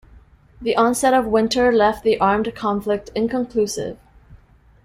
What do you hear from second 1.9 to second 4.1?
the armed conflict inconclusive.